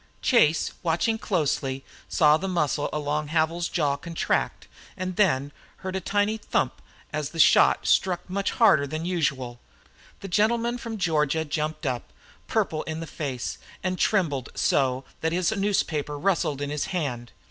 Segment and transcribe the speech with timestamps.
[0.23, 6.01] Chase, watching closely, saw the muscle along Havil's jaw contract, and then he heard a
[6.01, 6.81] tiny thump
[7.13, 9.59] as the shot struck much harder than usual.
[10.21, 12.11] The gentleman from Georgia jumped up,
[12.47, 17.31] purple in the face, and trembled so that his newspaper rustled in his hand.